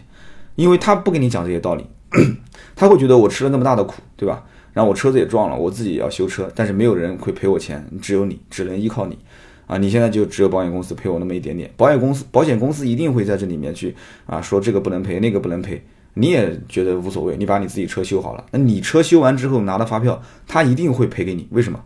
[0.56, 1.86] 因为他不跟你讲这些道理，
[2.74, 4.44] 他会觉得我吃了那么大的苦，对吧？
[4.72, 9.18] 然后我车子也撞了，我自己也要修车，但是没有人会赔我钱，只有你，只能依靠你，
[9.66, 13.94] 啊，你现在就只有保险公司赔我那么一点点，保险公司保险公司一定会在这里面去
[14.26, 15.82] 啊说这个不能赔，那个不能赔，
[16.14, 21.80] 你也觉得无所谓，你把你自己车修好了，那你车修完之后拿到发票，他一定会赔给你，为什么？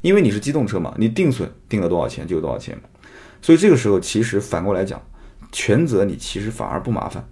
[0.00, 2.78] 因为你是机动车嘛，你定损定了多少钱就有多少钱，
[3.42, 5.00] 所以这个时候其实反过来讲，
[5.52, 7.24] 全责你其实反而不麻烦。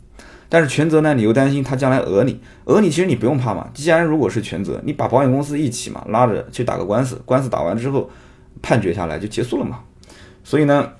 [0.51, 3.69] 但是全责呢，你又担心他将来讹你，讹你其实你不用怕嘛。
[3.75, 8.11] 既然如果是全责，你把保险公司一起嘛拉着去打个官司，官司打完之后
[8.63, 9.81] 判决下来就结束了嘛。
[10.43, 10.93] 所以呢，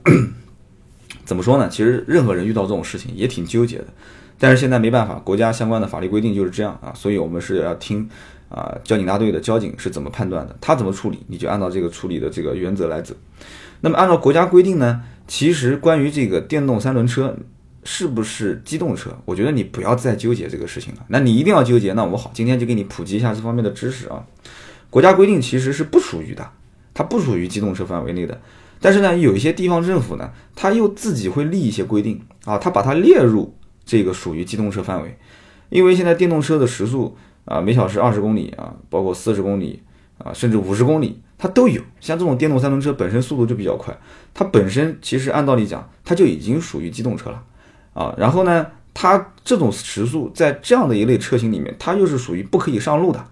[1.25, 1.69] 怎么说呢？
[1.71, 3.87] 其实任何人遇到这种事情也挺纠结的。
[4.39, 8.07] 但是现在没办法，国家相关的法律规定就是这样啊，所以我们是要听
[8.49, 13.15] 啊交警大队的交警是怎么判断的，他怎么处理，你就按照这个处理的这个原则来走。
[13.81, 17.37] 那么按照国家规定呢，其实关于这个电动三轮车。
[17.85, 19.17] 是不是机动车？
[19.25, 21.07] 我觉得你不要再纠结这个事情了。
[21.09, 24.27] 那你一定要纠结，那我好，今天就给你普及一下这方面的知识啊。
[24.91, 26.51] 国家规定其实是不属于的，
[26.93, 28.39] 它不属于机动车范围内的。
[28.79, 33.55] 但是呢，有一些地方政府呢，他又自己会立一些规定啊，他把它列入
[33.87, 35.17] 这个属于机动车范围。
[35.71, 37.17] 因为现在电动车的时速
[37.49, 39.83] 啊，每小时二十公里啊，包括四十公里
[40.19, 41.81] 啊，甚至五十公里，它都有。
[41.99, 43.97] 像这种电动三轮车本身速度就比较快，
[44.35, 47.43] 它本身其实按道理讲，它就已经属于机动车了。
[47.95, 53.25] 啊，然后呢，它这种时速在这样的一类车型里面，它又是属于不可以上路的，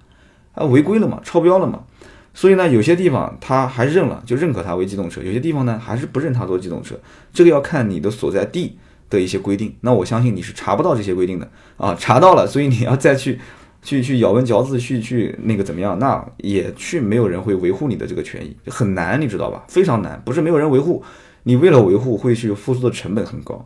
[0.54, 1.84] 啊，违规了嘛，超标了嘛，
[2.32, 6.98] 所以呢，有些地方它还认了，就认可它为机动车；有些地方呢，还是不认它做机动车。
[7.32, 8.76] 这个要看你的所在地
[9.08, 9.76] 的一些规定。
[9.82, 13.38] 那我相信你是查不到这些规定的啊，查到了，所以你要再去
[13.86, 19.64] 去去咬文嚼字，去去那个怎么样，那也去没有人会维护你的这个权益，很难，你知道吧？
[19.68, 21.04] 非常难，不是没有人维护，
[21.44, 23.64] 你为了维护会去付出的成本很高。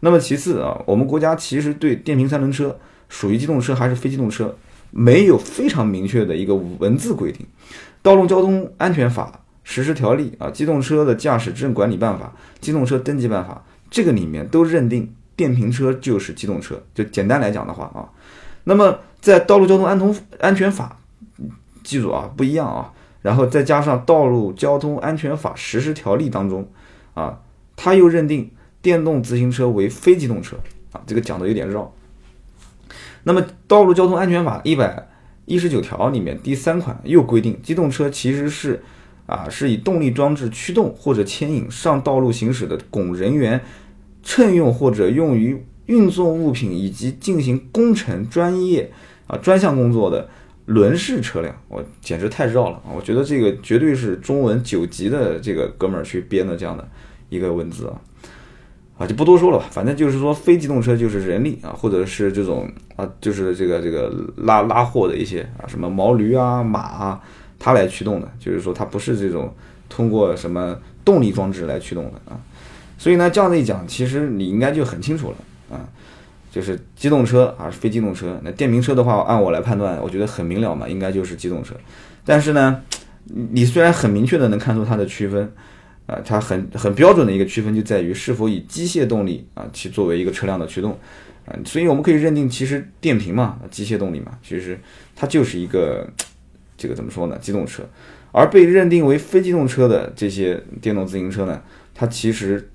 [0.00, 2.76] 那么其次啊，我们国家其实对电瓶三轮车
[3.08, 4.52] 属于机动车还是非机动车，
[4.90, 7.46] 没有非常明确的一个文字规定。
[8.02, 16.82] 《道路交通安全法实施条例》啊，《机动车的驾驶证管理办法》《机动车登记办法》这个里面都认定电瓶车就是机动车。
[16.92, 18.10] 就简单来讲的话啊，
[18.64, 20.98] 那么在《道路交通安通安全法》，
[21.82, 22.92] 记住啊，不一样啊。
[23.22, 26.68] 然后再加上《道路交通安全法实施条例》当中
[27.14, 27.40] 啊，
[27.74, 28.50] 他又认定。
[28.82, 30.56] 电动自行车为非机动车
[30.90, 31.94] 啊，这个讲的有点绕。
[33.22, 35.08] 那么《道路交通安全法》一百
[35.44, 38.82] 一十九条里面第三款又规定，机动车其实是
[39.26, 43.60] 啊是以动力装置驱动或者牵引上道路行驶的，供人员
[44.24, 48.90] 乘用或者用于运送物品以及进行工程专业
[49.32, 50.28] 啊专项工作的
[50.66, 51.54] 轮式车辆。
[51.68, 52.92] 我简直太绕了啊！
[52.94, 56.86] 我觉得这个绝对是中文九级的这个哥们儿去编的这样的
[57.30, 58.00] 一个文字啊。
[58.98, 59.64] 啊，就不多说了吧。
[59.70, 67.20] 反正就是说，非机动车就是人力啊，或者是这种啊，就是这个这个拉拉货的一些啊，什么毛驴啊、马啊，
[67.58, 68.30] 它来驱动的。
[68.38, 69.52] 就是说，它不是这种
[69.88, 72.38] 通过什么动力装置来驱动的啊。
[72.98, 75.88] 所以呢，这样子一讲，其实你应该就很清楚了啊。
[76.52, 78.40] 就是机动车还是非机动车？
[78.44, 81.74] 那电瓶车的话，按我来判断，我觉得很明了嘛，应该就是机动车。
[82.24, 82.80] 但是呢，
[83.24, 85.52] 你虽然很明确的能看出它的区分。
[86.04, 90.98] 啊，它很很标准的一个区分就在于是否以机械动力啊去作为一个车辆的驱动，
[91.46, 94.76] 啊，所以我们可以认定，其实电瓶嘛，机械动力嘛，其实
[95.14, 96.04] 它就是一个
[96.76, 97.84] 这个怎么说呢，机动车。
[98.32, 101.62] 而被认定为非机动车的这些电动自行车呢，
[101.94, 102.68] 它其实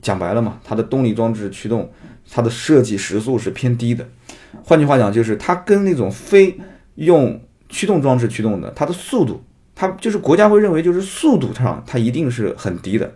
[0.00, 1.90] 讲白了嘛，它的动力装置驱动，
[2.30, 4.06] 它的设计时速是偏低的。
[4.64, 6.58] 换句话讲，就是它跟那种非
[6.94, 9.42] 用驱动装置驱动的，它的速度。
[9.74, 13.14] 它就是国家会认为，就是速度上它一定是很低的，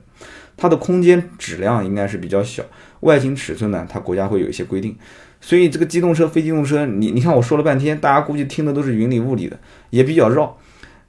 [0.56, 2.62] 它的空间质量应该是比较小，
[3.00, 4.96] 外形尺寸呢，它国家会有一些规定。
[5.40, 9.58] 所以这个机动车、非机动车，你你看我说了半天，大家估计听的都是云里雾里的，
[9.90, 10.56] 也比较绕。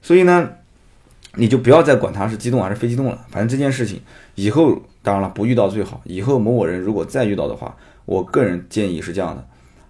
[0.02, 0.50] 所以呢，
[1.36, 3.24] 你就不要再管它是机动还是非机动了。
[3.30, 4.00] 反正这件事情
[4.34, 6.00] 以后当然了，不遇到最好。
[6.04, 9.46] 以后某某人如果再遇到的话，我个人建议是这样的：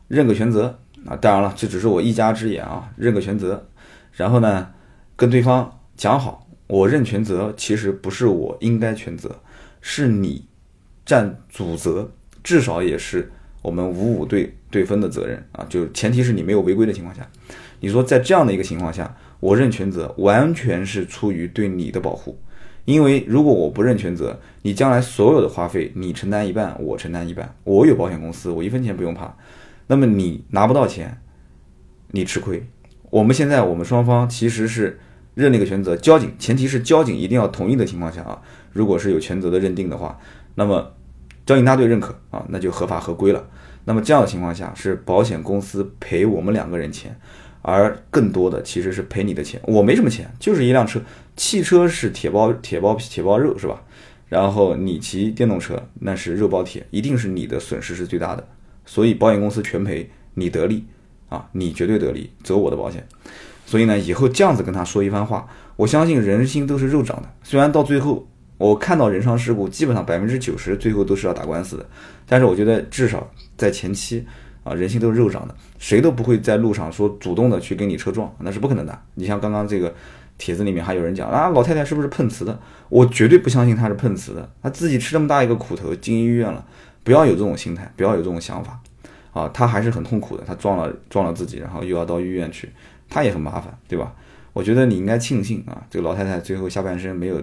[0.08, 1.16] 认个全责啊。
[1.16, 3.66] 当然了，这只是我一家之言啊，认个全责。
[4.12, 4.68] 然后呢？
[5.16, 9.40] 跟对方讲好，我认全责，其实不是我应该全责，
[9.80, 10.44] 是你
[11.06, 12.10] 占主责，
[12.42, 13.30] 至少也是
[13.62, 15.64] 我们五五对对分的责任啊。
[15.68, 17.24] 就前提是你没有违规的情况下，
[17.78, 22.36] 你说在这样的一个情况下，我认全责，完全是出于对你的保护。
[22.84, 29.34] 因为如果我不认全责，你将来所有的花费你承担一半，我承担一半，我有保险公司，我一分钱不用怕。
[29.86, 31.20] 那么你拿不到钱，
[32.10, 32.66] 你吃亏。
[33.10, 34.98] 我们现在我们双方其实是
[35.34, 40.18] 认那个全责，交警前提是交警一定要同意的情况下啊，如果是有全责的认定的话，
[40.54, 40.92] 那么
[41.46, 43.46] 交警大队认可啊，那就合法合规了。
[43.84, 47.14] 那么这样的情况下是保险公司赔我们两个人钱，
[47.60, 49.60] 而更多的其实是赔你的钱。
[49.64, 51.00] 我没什么钱，就是一辆车，
[51.36, 53.82] 汽车是铁包铁包铁包肉是吧？
[54.28, 58.46] 然后你骑电动车那是肉包铁，一定是你的损失是最大的，
[58.84, 60.84] 所以保险公司全赔，你得利
[61.28, 63.06] 啊，你绝对得利，走我的保险。
[63.66, 67.32] 所以呢，以后这样子跟他说一番话，我相信人心都是肉长的。
[67.42, 68.26] 虽然到最后
[68.58, 71.86] 我看到人伤事故，基本上百分之九十最后都是要打官司的，
[72.26, 74.24] 但是我觉得至少在前期
[74.64, 78.98] 啊，人心都是肉长的，谁都不会在路上说主动的去跟你车撞，那是不可能的。
[79.14, 79.94] 你像刚刚这个
[80.38, 82.58] 帖子里面还有人讲啊，老太太是不是碰瓷的？
[82.88, 86.64] 我绝对不相信她是碰瓷的，她自己吃这么大一个苦头进医院了，
[87.02, 88.80] 不要有这种心态，不要有这种想法
[89.32, 92.68] 啊，她还是很痛苦的，她撞了撞了自己，然后又要到医院去。
[93.06, 94.12] 他也很麻烦，对吧？
[94.52, 97.40] 我觉得你应该庆幸啊，这个老太太最后下半生没有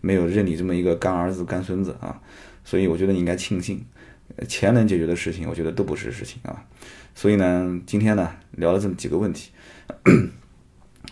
[0.00, 2.20] 没有认你这么一个干儿子干孙子啊，
[2.64, 3.84] 所以我觉得你应该庆幸，
[4.46, 6.64] 钱能解决的事情，我觉得都不是事情啊。
[7.14, 9.50] 所以呢，今天呢聊了这么几个问题，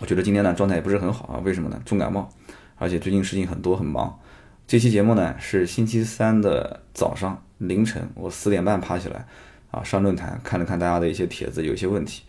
[0.00, 1.40] 我觉得今天呢状态也不是很好啊。
[1.44, 1.80] 为什么呢？
[1.84, 2.28] 重感冒，
[2.76, 4.18] 而且最近事情很多很忙。
[4.66, 9.26] 这期节目呢是星期三的早上凌晨，我四点半爬起来
[9.70, 12.22] 啊，上论坛看了看大家的一些帖子，有一些问题。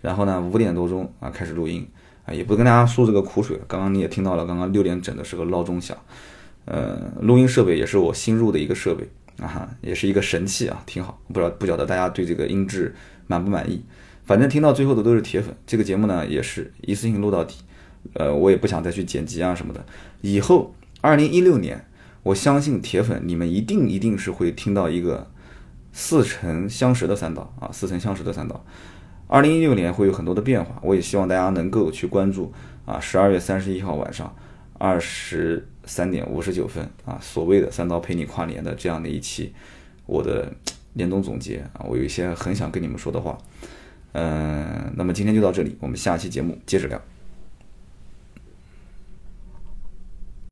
[0.00, 1.88] 然后呢，五点多钟啊开始录音
[2.26, 3.64] 啊，也不跟大家诉这个苦水了。
[3.66, 5.96] 刚刚你也听到了，刚刚六点整的时候闹钟响，
[6.66, 9.08] 呃，录音设备也是我新入的一个设备
[9.42, 11.18] 啊，也是一个神器啊，挺好。
[11.28, 12.94] 不知道不晓得大家对这个音质
[13.26, 13.82] 满不满意？
[14.24, 15.54] 反正听到最后的都是铁粉。
[15.66, 17.56] 这个节目呢，也是一次性录到底，
[18.14, 19.84] 呃，我也不想再去剪辑啊什么的。
[20.22, 21.84] 以后二零一六年，
[22.22, 25.30] 我相信铁粉你们一定一定是会听到一个
[25.92, 28.64] 似曾相识的三刀啊，似曾相识的三刀。
[29.26, 32.52] 二零一六年会有很多的变化，我也希望大家能够去关注
[32.84, 34.34] 啊，十二月三十一号晚上
[34.78, 39.52] 二十三点五十九分啊，所谓的三刀陪你跨年的这样的一期
[40.06, 40.52] 我的
[40.92, 43.36] 年终总结啊，我有一些很想跟你们说的话，
[44.14, 47.00] 嗯，那么今天就到这里，我们下期节目接着聊。